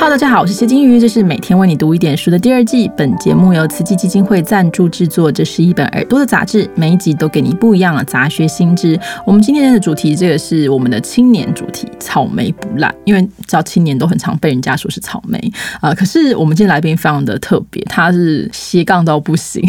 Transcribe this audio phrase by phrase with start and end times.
[0.00, 2.90] Hello，大家好，我是谢金鱼，这是每天为你读一点书的第二季。
[2.96, 8.98] 本节目由慈济基金会赞助制作，这是一本耳朵的杂志，每一集都给你不一样的杂学新知。
[9.26, 15.38] 我们今天的主题，这个是我们的青年主题，草莓不烂，因为知道青年都很常被人家说是草莓
[15.82, 15.92] 啊。
[15.92, 19.62] 可是我们今天来宾非常的特别，他是斜杠到不行，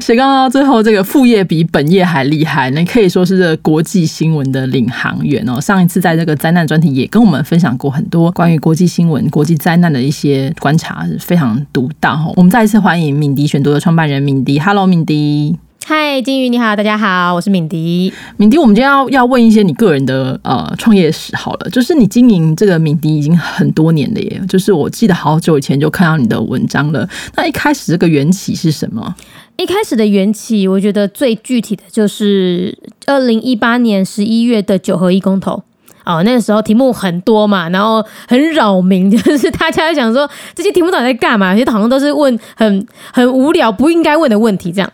[0.00, 5.60] 斜杠到最后这个副业比本业还厉害，那可以说是这个国际新闻的领航员哦。
[5.60, 9.28] 上一次在这个灾难专题也跟我们分享过很多关于国际新闻。
[9.30, 12.32] 国际灾难的一些观察是非常独到哈。
[12.36, 14.58] 我们再一次欢迎敏迪选读的创办人敏迪。
[14.58, 15.58] Hello，敏迪。
[15.84, 18.12] 嗨，金鱼你好，大家好，我是敏迪。
[18.36, 21.68] 敏迪，我们今天要要问一些你个人的呃创业史好了。
[21.70, 24.40] 就是你经营这个敏迪已经很多年了耶。
[24.48, 27.08] 就是我记得好久以前就看到你的文章了。
[27.34, 29.12] 那一开始这个缘起是什么？
[29.56, 35.62] 一开始的缘起，我觉得最具体的就是二零一八年十一月的九合一公投。
[36.04, 41.54] 哦，那个时候题目很多嘛，然后很扰民， 就是大家想说这些题目到底在干嘛？
[41.54, 44.72] 其实好像都是问很很无聊、不应该问的问题。
[44.72, 44.92] 这样，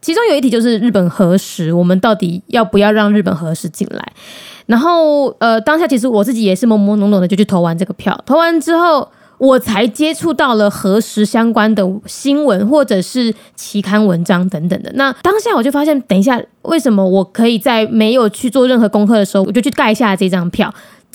[0.00, 4.12] 其中有一题就是日本核实，我们到底要不要让日本核实进来？
[4.66, 9.08] 然后，呃，当下其实我自己也是懵懵懂懂的就去投完这个票，投完之后。
[9.38, 14.90] 我才接触到了核实相关的新闻或者是期刊文章等等的。
[14.94, 20.72] 那当下我就发现，等一下，为什么我可以在没有去做任何功课的时候，我就去盖下这张票？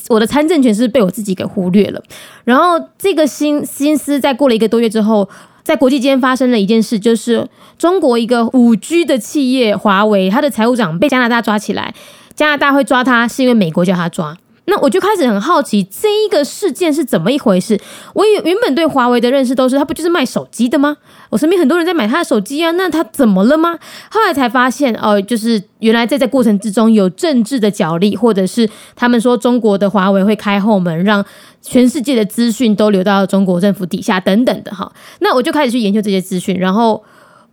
[0.09, 2.01] 我的参政权是被我自己给忽略了。
[2.44, 5.29] 然后这个心心思在过了一个多月之后，
[5.63, 11.94] 在国际间发生了一件事，就是中国一个五 G 的企业华为，它的财务长被加拿大抓起来。
[12.35, 14.35] 加拿大会抓他，是因为美国叫他抓。
[14.66, 17.80] 那我就开始很好奇这一个事件是怎么一回事。
[18.14, 20.97] 我原原本对华为的认识都是，它不就是卖手机的吗？
[21.30, 23.78] 我身边很多人在买他的手机啊，那他怎么了吗？
[24.09, 31.25] 后来才发现，哦，就是原来在这过程之中有政治的角力，或者是他们说中国的华为会开后门，让
[31.61, 34.91] 全世界的资讯都流到中国政府底下等等的哈。
[35.19, 37.03] 那我就开始去研究这些资讯，然后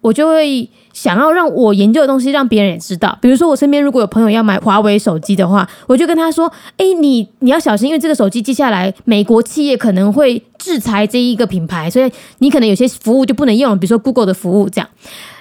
[0.01, 0.69] 我就会。
[0.93, 14.91] 想要让我研究的东西让别人也知道，比如说我身边如果有朋友要买华为手机的话，我就跟他说：“哎，你你要小心，因为这个手机接下来美国企业可能会制裁这一个品牌，所以你可能有些服务就不能用，比如说 Google 的服务这样。”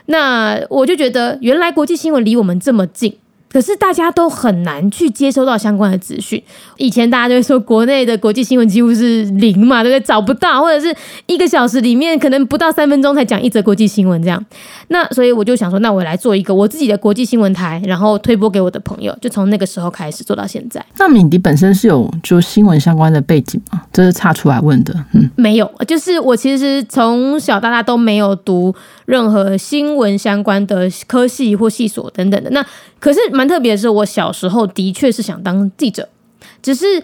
[0.06, 3.18] 那我就觉得原来国际新闻离我们这么近。
[3.52, 6.42] 可是大家都很难去接收到相关的资讯。
[6.78, 10.06] 以前大家都会说，国内的国际新闻几乎是零嘛，对不对？
[10.06, 10.96] 找不到，或者是
[11.26, 14.44] 一个小时里面可能不到三分钟才讲一则国际新闻这样。
[14.90, 19.16] 那所以我就想说，那我来做一个我自己的国际新闻台，然后推播给我的朋友。
[19.22, 20.84] 就从那个时候开始做到现在。
[20.98, 23.82] 那敏迪本身是有就新闻相关的背景吗？
[23.92, 24.94] 这是岔出来问的。
[25.14, 28.74] 嗯，没有，就是我其实从小到大都没有读
[29.06, 32.50] 任何新闻相关的科系或系所等等的。
[32.52, 32.66] 那
[33.00, 36.08] 可是蛮特别的是，我小时候的确是想当记者，
[36.62, 37.02] 只是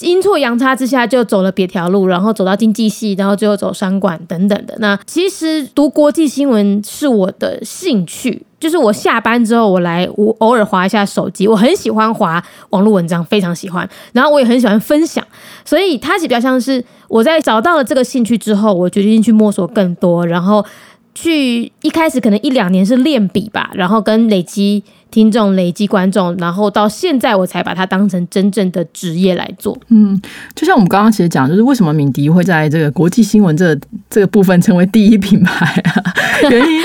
[0.00, 4.74] 阴错阳差之下就走了别条路，然后走到经济系，然后最后走商管等等的。
[4.78, 15.24] 那其实读国际新闻是我的兴趣，就是我下班之后我来我偶尔划一下手机，我很喜欢划网络文章，非常喜欢，然后我也很喜欢分享，
[15.64, 20.64] 所以它比较像是我在找到了这个兴趣之后，我决定去摸索更多，然后
[21.14, 24.82] 去一开始可能一两年是练笔吧，然后跟累积。
[25.10, 29.78] 听众累积观众，然后到现在我才把它当成真正的职业来做。
[29.90, 30.20] 嗯，
[30.56, 33.78] 就像我们刚刚其实讲，就是为什么敏迪会在这个国际新闻这
[34.10, 36.02] 这个部分成为第一品牌啊？
[36.50, 36.82] 原因。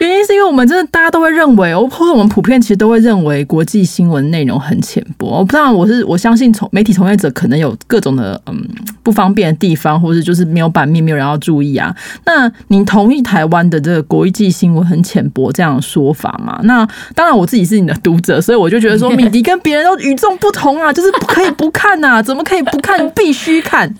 [0.00, 5.26] 原因是因为我们真的大家都会认为，或者我们普遍其实都会认为国际新闻内容很浅薄。
[5.38, 8.66] 我不知道，我是我相信从媒体从业者可能有各种的嗯
[9.02, 11.94] 不方便的地方，或者就是没有版面，没有人要注意啊。
[12.24, 16.58] 那你同意台湾的这个国际新闻很浅薄这样的说法吗？
[16.64, 23.10] 那当然，我自己是你的读者，所以我就觉得说， 米迪跟别人都与众不同啊，就是不可以不看呐，怎么可以不看？
[23.10, 23.94] 必须看。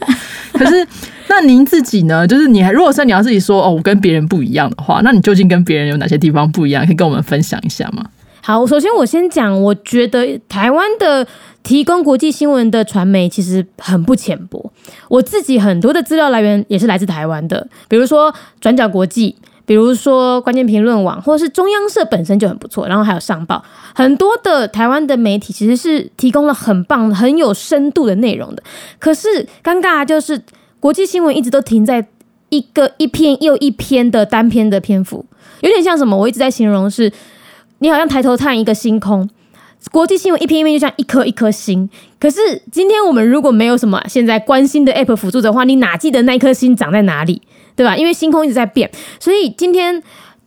[0.55, 0.87] 可是。
[1.31, 2.27] 那您自己呢？
[2.27, 6.85] 就是你，如果说你要自己说哦，我跟别人不一样的话，那你究竟跟别人有哪些地方不一样？
[6.85, 8.05] 可以跟我们分享一下吗？
[8.43, 11.25] 好，首先我先讲，我觉得台湾的
[11.63, 14.73] 提供国际新闻的传媒其实很不浅薄。
[15.09, 28.63] 我自己很多的资料来源也是来自台湾的，比如说转角国际，比如说关键评论网，或者是中央社本身就很不错，然后还有上报，很多的台湾的媒体其实是提供了很棒、很有深度的内容的。
[28.99, 30.43] 可是尴尬就是。
[30.81, 32.07] 国际新闻一直都停在
[32.49, 35.25] 一个一篇又一篇的单篇的篇幅，
[35.61, 36.17] 有点像什么？
[36.17, 37.13] 我一直在形容是，
[37.79, 39.29] 你好像抬头看一个星空，
[39.93, 41.89] 国际新闻一篇一篇就像一颗一颗星。
[42.19, 42.41] 可是
[42.73, 47.41] 今天我们如果没有什么现在关心的 app 辅助的话，你哪记得那颗星长在哪里？
[47.77, 47.97] 对吧？
[47.97, 48.91] 因为星空一直在变，
[49.21, 50.03] 所以今天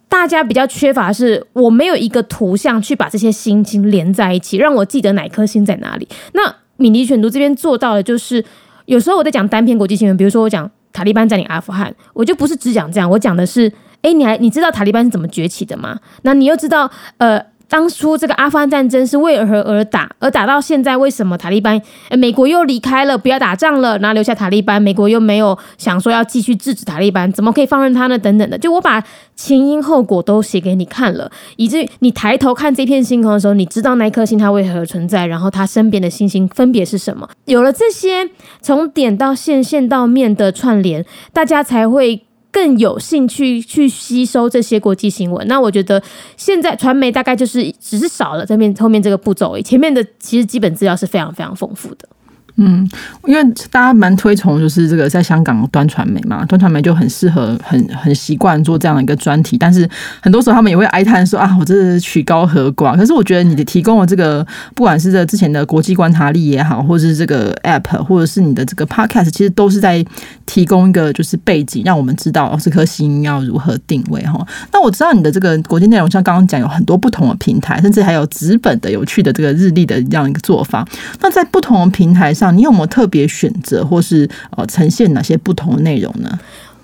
[0.09, 6.07] 大家比较缺乏的是，我没有一个图像去把这些星星连在一起，让我记得哪颗星在哪里。
[6.33, 8.43] 那敏迪选读这边做到的就是。
[8.85, 13.71] 有时候我在讲单篇国际新闻，比如说我讲塔利班占领阿富汗，我就不是只讲这样，我讲的是，
[14.01, 15.99] 哎，你还你知道塔利班是怎么崛起的吗？
[16.23, 17.52] 那你又知道，呃。
[17.73, 20.07] 当初这个阿富汗战争是为何而打？
[20.19, 21.81] 而打到现在，为什么塔利班？
[22.11, 24.79] 美国又离开了，不要打仗了，然后留下塔利班。
[24.79, 28.15] 美国又没有想说要继续制止塔利班，怎么可以放任他呢？
[28.19, 29.03] 等等的，就我把
[29.35, 37.27] 前因后果都写给你看了，以至于你抬头看这片星空的时候，你知道那颗星它为何存在，然后它身边的星星分别是什么。
[37.45, 38.29] 有了这些
[38.61, 41.03] 从点到线、线到面的串联，
[41.33, 42.21] 大家才会。
[42.53, 46.01] 更有兴趣去吸收这些国际新闻，那我觉得
[46.37, 52.07] 现在传媒大概就是只是少了这面后面这个步骤，前面的其实基本资料是非常非常丰富的。
[52.55, 52.87] 嗯，
[53.25, 59.57] 因为大家蛮推崇，就是这个在香港端传媒嘛，端传媒就很适合，很很习惯做这样的一个专题。
[59.57, 59.89] 但是
[60.21, 62.95] 很多时候他们也会哀叹说啊，我这是曲高和寡。
[62.95, 64.45] 可是我觉得你的提供的这个，
[64.75, 70.05] 不管是这之前的国际观察力也好，或者是这个 App，或者是你的这个 Podcast，其实都是在
[70.45, 74.45] 提供一个就是背景，让我们知道这颗星要如何定位哈。
[74.71, 80.87] 那我知道你的这个国际内容，像刚刚讲有很多不同的平台，甚至还有纸本的有趣的这个日历的这样一个做法。
[81.19, 82.42] 那在不同的平台上。
[82.51, 86.39] 你有没有特别选择，或是呃呈现哪些不同的内容呢？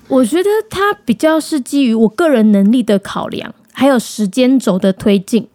[0.08, 5.46] 我觉得它比较是基于我个人能力的考量，还有时间轴的推进。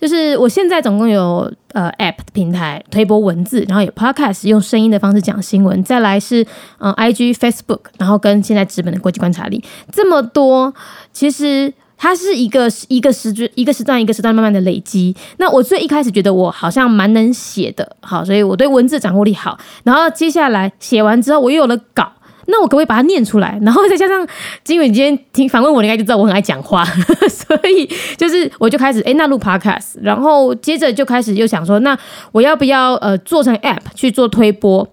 [0.00, 6.44] 就是我现在总共有呃 App 平台推播文字，然后有 Podcast 用声音的方式讲新闻，再来是
[6.78, 9.62] 嗯 IG、Facebook，然后跟现在直本的国际观察力
[9.92, 10.74] 这么多，
[11.12, 11.72] 其实。
[12.02, 15.14] 它是一个一个时段一个时段一个时段慢慢的累积。
[15.36, 19.56] 那我最一开始觉得我好像蛮能写的，好，所以我对文字掌握力好。
[19.84, 22.10] 然后接下来写完之后，我又有了稿，
[22.46, 23.56] 那我可不可以把它念出来？
[23.62, 24.26] 然后再加上
[24.64, 26.84] 金伟，你今天听反问我，应该就知道我很爱讲话，
[27.30, 31.96] 所以就是我就开始哎，那录 podcast，然后接着就开始又想说，那
[32.32, 34.88] 我要不要呃做成 app 去做推播？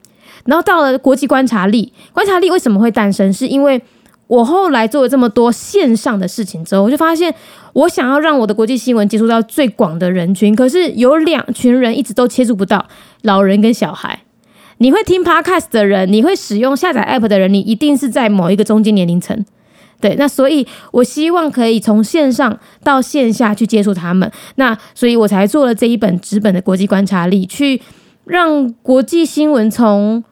[0.45, 3.33] 然后到了国际观察力，观察力为什么会诞生？
[3.33, 3.81] 是因为
[4.29, 7.33] 我后来做了这么多线上的事情之后，我就发现，
[7.73, 12.85] 我想要让我的国际新闻接触到最广的人群，可是有两群人一直都接触不到：
[13.23, 14.19] 老人跟小孩。
[14.77, 19.43] 你会听 podcast 的人，你会使用下载 app 的人，你一定是在某一个中间年龄层。
[19.99, 24.31] 对，那所以我希望可以从线上到线下去接触他们。
[24.55, 27.81] 那所以我才做了这一本纸本的国际观察力，去
[28.25, 30.23] 让国际新闻从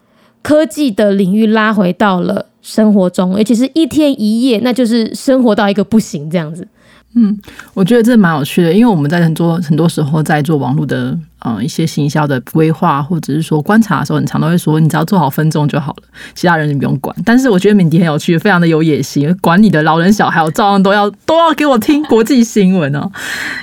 [0.43, 2.45] 科技的领域拉回到了。
[2.67, 6.67] 生活中，尤其是一天一夜，那就是生活到一个不行这样子。
[7.15, 7.35] 嗯，
[7.73, 16.03] 我觉得这蛮有趣的，因为我们在很多很多时候在做网络的呃一些行销的规划，或者是说观察的时候，很常都会说，你只要做好分众就好了，
[16.35, 17.15] 其他人你不用管。
[17.25, 23.09] 但是我觉得敏迪很有趣，非常的有野心，管你的老人小孩，我照样都要都要给我听国际新闻哦。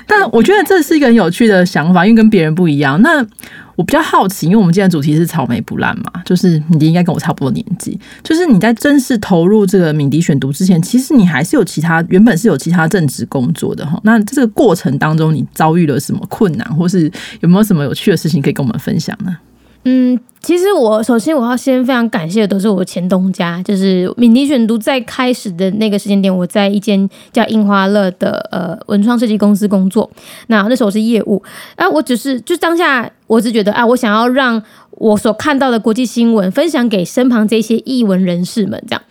[0.07, 3.01] 但我觉得这是一个很有趣的想法，因为跟别人不一样。
[3.03, 3.25] 那
[3.77, 13.99] 我比较好奇，因为我们今天主题是草莓不烂嘛，就是敏迪应该跟我差不多年纪，就是你在正式投入这个敏迪选读之前，其实你还是有其他原本是有其他正职工作的哈。
[14.05, 17.11] 那这个过程当中，你遭遇了什么困难，或是
[17.41, 19.37] 有没有什么有趣的事情可以跟我们分享呢？
[19.85, 30.11] 嗯，其实我首先我要先非常感谢的都是我前东家，就是敏迪选读在开始的那个时间点，我在一间叫樱花乐的呃文创设计公司工作。
[30.47, 31.43] 那那时候是业务，
[31.77, 39.03] 啊，我只是就当下我只觉得啊，我想要让我所看到的国际新闻分享给身旁这些译文人士们，这样。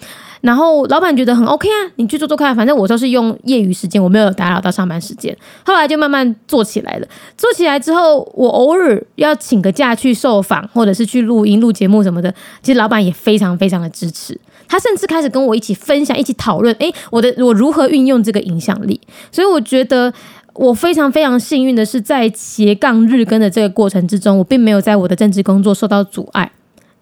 [0.44, 5.36] 然后老板觉得很 OK 啊，你去做做看，反正我都是用业余时间，我没有打扰到上班时间。
[5.66, 7.08] 后来就慢慢做起来了。
[7.38, 12.30] 做起来之后，我偶尔要请个假去受访，或者是去录音、录节目什么的，
[12.62, 14.38] 其实老板也非常非常的支持。
[14.68, 19.00] 他甚至开始跟我一起分享、一起讨论，哎，我的我如何运用这个影响力。
[19.32, 20.14] 所以我觉得
[20.56, 26.52] 我非常非常幸运的是，在斜杠日更的这个过程之中，我并没有在我的政治工作受到阻碍。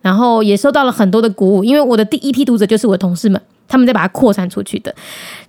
[0.02, 4.94] 然后也受到了很多的鼓舞，因为我的第一批读者就是我的同事们，他们在把它扩散出去的。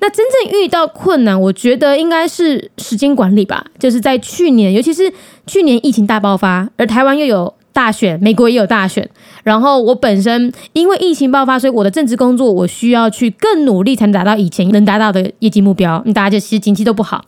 [0.00, 3.64] 那真正遇到困难，我觉得应该是时间管理吧。
[3.78, 5.12] 就是在去年，尤其是
[5.46, 9.08] 去年疫情大爆发，而台湾又有大选，美国也有大选，
[9.42, 16.04] 然后我本身因为疫情爆发，所以我的政治工作我需要去更努力，才能达到以前能达到的业绩目标。
[16.14, 17.24] 大家就其实经济都不好，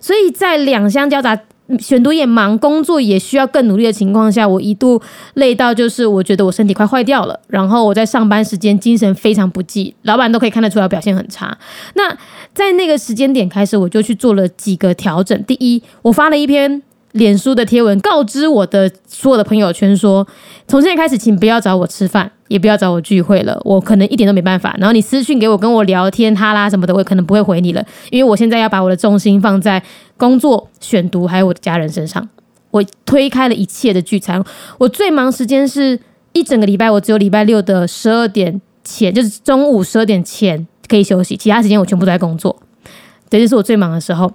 [0.00, 1.38] 所以在两相交杂。
[1.78, 5.00] 选读也忙，工作也需要更努力的情况下，我一度
[5.34, 7.38] 累到就是我觉得我身体快坏掉了。
[7.48, 11.56] 然后我在上班时间精神非常不济，老板都可以看得出来表现很差。
[11.94, 12.16] 那
[12.54, 15.42] 在那个时间点开始，我就去做了几个调整。
[15.44, 16.82] 第一，我发了一篇。
[17.12, 20.26] 脸书的贴文告知我的所有的朋友圈说，
[20.68, 24.74] 从现在开始，请不要找我吃饭，也不要找我聚会了，我可能一点都没办法。
[24.78, 29.82] 然后你私信给我，跟我聊天哈拉什么的，我可能不会回你了，因为我现在要把我的重心放在
[30.16, 32.28] 工作、选读还有我的家人身上。
[32.70, 34.44] 我推开了一切的聚餐，
[34.78, 35.98] 我最忙时间是。
[36.32, 42.54] 一整个礼拜我只有礼拜六的十二点前，就是中午十二点前可以休息，其他时间我全部都在工作。
[43.30, 44.30] 这就是我最忙的时候。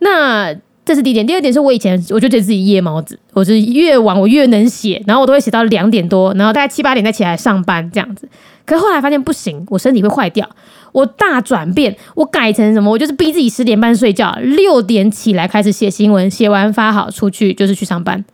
[0.00, 0.54] 那
[0.86, 8.28] 这是第一点，第二点是我以前我就觉得自己夜猫子，我是越晚我越能写，然后我都会写到两点多，然后大概七八点再起来上班这样子。
[8.64, 10.48] 可是后来发现不行，我身体会坏掉。
[10.92, 12.88] 我大转变，我改成什么？
[12.88, 18.24] 我就是逼自己十点半睡觉，六点起来开始写新闻，写完发好出去就是去上班。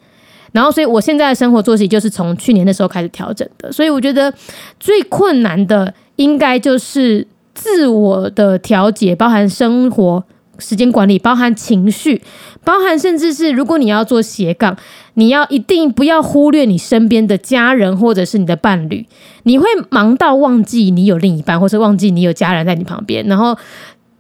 [0.53, 3.73] 然后，所以我现在的生活作息就是从去年的时候开始调整的。
[3.73, 4.33] 所以我觉得
[4.79, 10.23] 最困难的应该就是自我的调节，包含生活。
[10.63, 12.23] 时间管理包含情绪，
[12.65, 14.77] 包含甚至是如果你要做斜杠，
[15.15, 19.07] 你要一定不要忽略你身边的家人或者是你的伴侣，
[19.43, 23.59] 你会忙到忘记你有另一半，或是忘记你有家人在你旁边，然后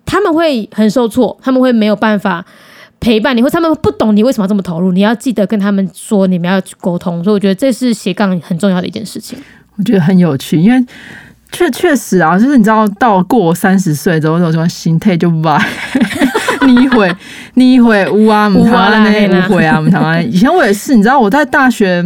[0.04, 2.44] 他们会很受挫，他们会没有办法
[3.00, 7.22] 陪伴你，或他们不懂你为什么这么投入，你要记得跟他们说，你们要去沟通。
[7.24, 9.38] 所以我觉得这是斜杠很重要的一件事情。
[9.76, 10.84] 我觉得很有趣，因为。
[11.52, 15.62] 确确实啊，就是你知道，到过三十岁之后，那种心态就歪。
[16.66, 17.14] 你会，
[17.54, 20.20] 你会乌啊，唔谈啊，那会啊，唔谈啊。
[20.20, 22.02] 以前我也是，你知道，我在大学，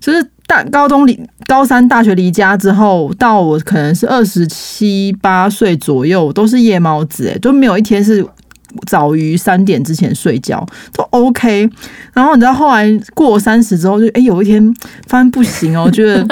[0.00, 8.24] 就是大高中离高三大学离家之后，到我可能是二十七八岁左右，都是夜猫子，哎，都没有一天是
[8.86, 11.68] 早于三点之前睡觉，都 OK。
[12.14, 14.72] 然后你知道，后来过三十之后，就哎，有一天
[15.08, 16.24] 发现不行哦，觉得。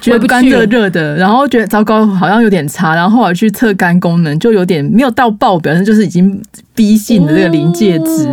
[0.00, 6.42] 觉得干热热的，然后觉得糟糕，好像有点差，然后后来去测肝功能，就有点没有到爆表，就是已经
[6.74, 8.28] 逼近的这个临界值，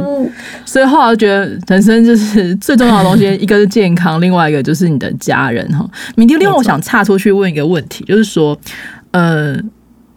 [0.66, 5.86] 所以后来觉得人生就是最重要的东西，一个是健康，另外一个就是你的家人哈。
[6.16, 8.58] 明天另外我想岔出去问一个问题，就是说，
[9.12, 9.58] 呃。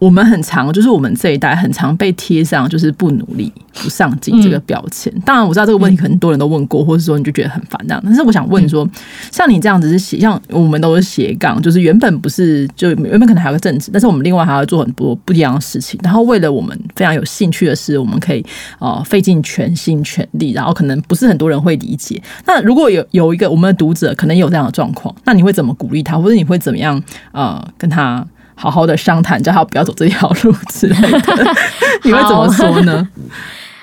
[0.01, 5.13] 我们很常，就是我们这一代很常被贴上就是不努力、不上进这个标签。
[5.27, 8.03] 当然，我知道这个问题很多人都问过，或者说你就觉得很烦那样。
[8.03, 8.89] 但是我想问说，
[9.31, 16.01] 像你这样子是斜，像我们都是斜杠，就是原本不是就原本可能还有个正职，但是我们另外还要做很多不一样的事情。
[16.03, 18.43] 然后为了我们非常有兴趣的事，我们可以
[18.79, 22.19] 呃费尽全心全力，然后可能不是很多人会理解。
[22.47, 27.03] 那如果有有一个我们的读者可能有这样的状况，那你会怎么鼓励他，或者你会怎么样
[27.33, 28.27] 呃跟他？
[28.61, 31.55] 好好的商谈，叫他不要走这条路之类的，
[32.05, 33.09] 你会怎么说呢？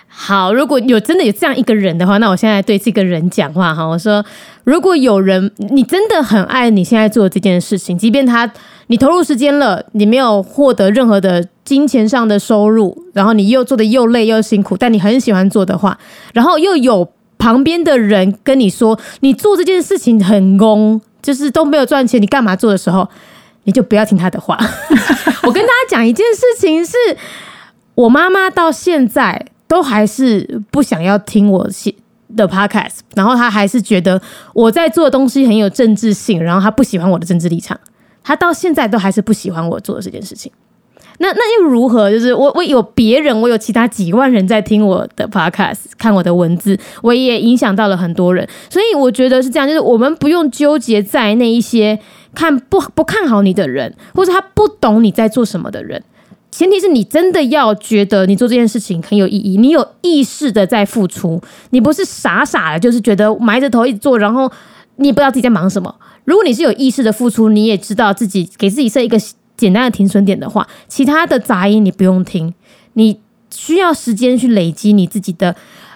[0.07, 4.23] 好，如果有真的有这样一个人的话，那我现在对这个人讲话哈，我说，
[4.63, 8.51] 如果有人你真的很爱你现在做的这件事情，即便他
[8.87, 15.97] 你投入时间了，你没有获得任何的金钱上的收入，然后你又做的又累又辛苦，但你很喜欢做的话，
[16.33, 17.07] 然后又有
[17.39, 23.07] 旁边的人跟你说，你做这件事情很功，就是都没有赚钱，你干嘛做的时候？
[23.67, 24.57] 你就不要听他的话。
[25.43, 26.95] 我跟大家讲一件事情，是
[27.95, 31.93] 我妈妈到现在都还是不想要听我写
[32.35, 34.21] 的 podcast，然后她还是觉得
[34.53, 37.77] 我在做的东西很有政治性，然后她不喜欢我的政治立场，
[38.23, 40.49] 她到现在都还是不喜欢我做的这件事情。
[41.19, 42.11] 那那又如何？
[42.11, 48.47] 就是我我有别人，我有其他几万人在听我的 podcast，看我的文字，我也影响到了很多人。
[48.69, 51.99] 所以我觉得是这样，就是我们不用纠结在那一些。
[52.37, 56.03] 看不不看好你的人，或者他不懂你在做什么的人，
[56.51, 61.41] 前提是你真的要觉得你做这件事情很有意义，你有意识的在付出，
[61.71, 64.51] 你不是傻傻的，就是觉得埋着头一直做，然后
[64.97, 65.95] 你也不知道自己在忙什么。
[66.25, 69.17] 如果你是有意识的付出，你也知道自己给自己设一个
[69.57, 72.53] 简单的停损点的话，其他的杂音你不用听，
[72.93, 75.55] 你需要时间去累积你自己的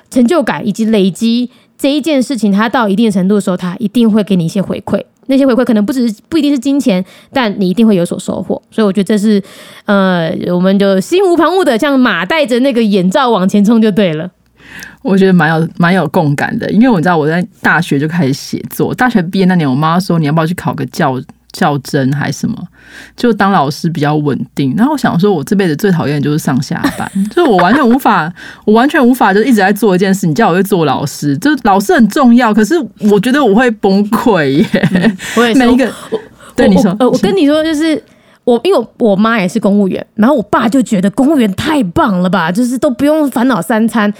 [0.09, 5.03] 成就感，以及累积这一件事情，它到一定程度的时候，它一定会给你一些回馈。
[5.31, 8.61] 那些回馈可能不只是不一定是金钱，但你一定会有所收获。
[8.69, 9.41] 所以我觉得这是，
[9.85, 14.29] 呃，我们就心无旁骛的，像马带着那个眼罩往前冲就对了。
[15.01, 21.19] 我觉得蛮有蛮有共感的，因为我知道我在大学就开始写作，大学毕业那年，我妈说你要不要去考个教。
[21.51, 22.55] 较真还是什么？
[23.15, 24.73] 就当老师比较稳定。
[24.77, 28.31] 然后我想说，我这辈子最讨厌的就是上下班， 就是我完全无法，
[28.65, 30.27] 我完全无法，就一直在做一件事。
[30.27, 32.75] 你叫我去做老师，就老师很重要，可是
[33.11, 35.15] 我觉得我会崩溃耶。
[35.35, 35.91] 我也 每一个，
[36.55, 38.01] 对你说，呃，我跟你说，就是
[38.43, 44.11] 我，因为我妈也是公务员，然后我爸就觉得公务员太棒了吧，就是都不用烦恼三餐。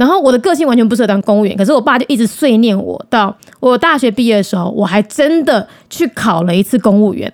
[0.00, 3.04] 然后我的个性完全不适合当公务员，可是我爸就一直碎念我。
[3.10, 7.30] 到我大学毕业的时候，我还真的去考了一次公务员，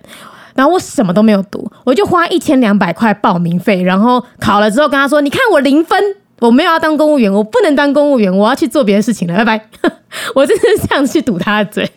[0.53, 5.97] 然后我什么都没有读，我就花一千两百块报名费，然后考了之后跟他说：“你看我零分，
[6.39, 9.65] 我没有要当公务员，我不能当公务员，我要去做别的事情了，拜拜。
[10.35, 11.89] ”我真是这样去堵他的嘴。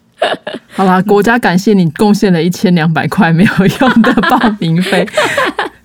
[0.69, 5.05] 好啦，国家感谢你贡献了一千两百块没有用的报名费。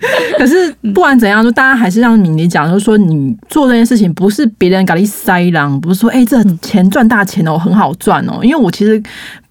[0.38, 8.40] 可是不管怎样，就大家还是让敏妮讲，就是说你做这件事情不是别人给你塞狼，不是说哎这钱赚大钱哦，很好赚哦。
[8.42, 9.02] 因为我其实。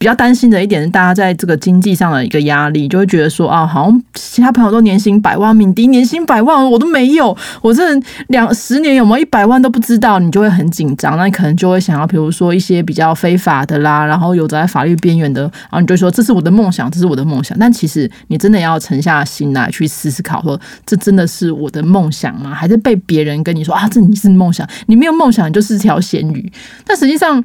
[0.05, 7.83] 比较担心的一点是，大家在这个经济上的一个压力，就会觉得说啊，好像其他朋友都年薪百万，敏迪年薪百万，我都没有，我这
[8.27, 22.53] 两十年有没有一百万都不知道，你就会很紧张，那你可能就会想要，比如说一些比较非法的啦，然后有在法律边缘的，然后你就说这是我的梦想，这是我的梦想，但其实你真的要沉下心来去思思考，说这真的是我的梦想吗？
[22.53, 26.53] 还是被别人跟你说啊，这你是梦想，你没有梦想，你就是条咸鱼，
[26.87, 27.43] 但实际上。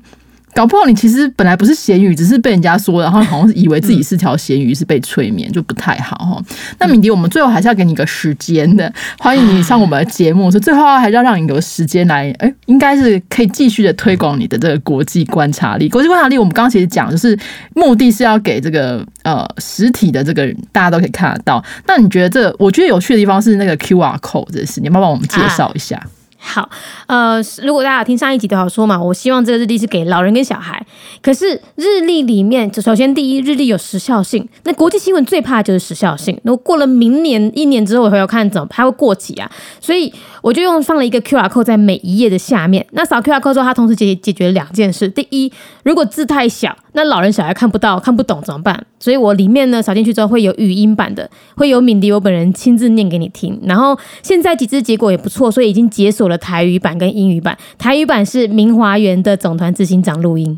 [0.53, 6.43] 搞不好你其实本来不是咸鱼，只是被人家说，然后好像以为自己是条咸鱼，是被催眠，就不太好哈。
[6.79, 15.87] 那敏迪，我们最后还是要给你个时间的，欢迎你上我们的节目，是最后还是要让你有时间来，哎，应该是可以继续的推广你的这个国际观察力。
[15.87, 17.37] 国际观察力，我们刚刚其实讲，就是
[17.75, 21.63] 目的是要给这个呃实体的这个大家都可以看得到。
[21.87, 26.01] 那你觉得这我觉得有趣的地方是那个 Q R code 这事，你要不要帮我们介绍一下？
[26.41, 26.67] 好，
[27.08, 30.84] 呃，如果大家有听上一集都好说嘛，我希望这个日历是给老人跟小孩。
[31.22, 34.48] 可是日历里面，首先第一，日历有时效性。
[34.63, 36.39] 那国际新闻最怕的就是时效性。
[36.43, 39.51] 那过了明年一年之后，我回头看怎么它会过期啊？
[39.81, 42.86] 所以我就用放了一个 Q R code 在每一页的下面。
[42.91, 45.10] 那扫 Q R code 之后，它同时解解决两件事。
[45.10, 45.51] 第一，
[45.84, 48.86] 如果字太小，那老人小孩看不到、看不懂怎么办？
[48.98, 53.60] 所以我里面呢扫进去之后会有语音版的，会有敏迪我本人亲自念给你听。
[53.63, 57.57] 然后现在几支结果也不错，所以已经解锁了台语版跟英语版。
[57.77, 60.57] 台语版是明华园的总团执行长录音。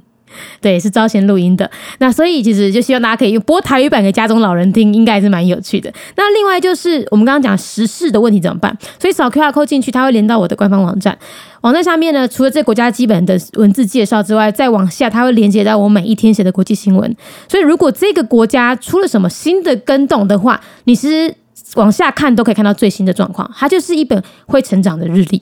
[0.62, 1.70] 对，是招贤录音的。
[1.98, 5.92] 那所以其实就希望大家可以用播台语版给家中老人听，应该是蛮有趣的。
[6.16, 8.74] 那另外就是我们刚刚讲时事的问题怎么办？
[8.98, 11.18] 所以扫 QR code 进去，它会连到我的官方网站。
[11.60, 17.14] 网站下面呢，除了这国家基本的文字介绍之外，再往下它会连接到我每一天写的国际新闻。
[17.50, 21.36] 所以如果这个国家出了什么新的更动的话，你是
[21.76, 23.52] 往下看都可以看到最新的状况。
[23.54, 25.42] 它就是一本会成长的日历。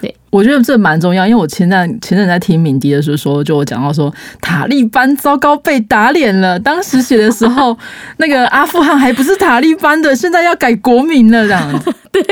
[0.00, 0.14] 对。
[0.30, 6.58] 我觉得这蛮重要，因为我前阵前阵在听敏迪的时候说，就我讲到说塔利班糟糕被打脸了。
[6.58, 7.78] 当时写的时候，
[8.18, 11.94] 那个阿富汗还不是塔利班的，现在要改国名了，这样子。
[12.10, 12.22] 对，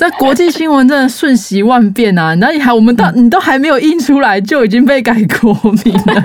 [0.00, 2.34] 这国际新闻真的瞬息万变啊！
[2.36, 5.52] 那你还我们到你都还没有印出来，就已经被改国
[5.84, 6.22] 名了，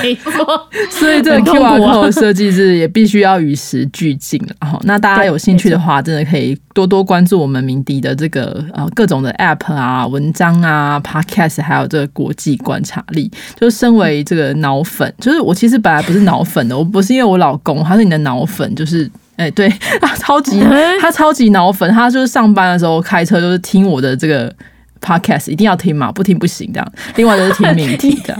[0.00, 0.68] 没错。
[0.88, 4.80] 所以这个 Q R code 设计是也必须要与时俱进了。
[4.84, 10.46] 那大家有兴趣的话，真的可以多多关注我们鸣笛的这个呃各种的 App 啊文章。
[10.62, 19.68] 啊，Podcast 还有这个国际观察力，就是身为这个脑粉，就是我其实本来不是脑粉的，我不是因为我老公他是你的脑粉，就是哎，对
[20.00, 20.60] 他超级
[21.00, 24.54] 他超级脑粉，他就是上班的时候开车就是听我的这个。
[25.00, 26.92] Podcast 一定要听嘛，不听不行这样。
[27.16, 28.36] 另外就是听命题 的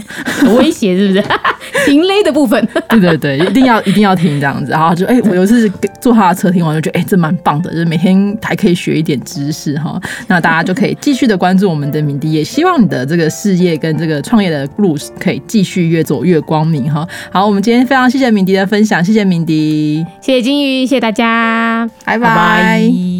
[0.55, 1.23] 威胁是不是？
[1.85, 2.67] 情勒的部分。
[2.89, 4.71] 对对对，一定要一定要听这样子。
[4.71, 5.69] 然后就哎，我有一次
[6.01, 9.99] 坐他的车听完就觉得哎，这蛮棒的，就是每天还可以学一点知识哈。
[10.27, 17.07] 那大家就可以继续的关注我们的敏迪，也希望你的这个事业跟这个创业的路可以继续越走越光明哈。
[17.31, 23.16] 好，我们今天非常谢谢敏迪的分享，谢谢敏迪，谢谢金鱼，谢谢大家，拜拜。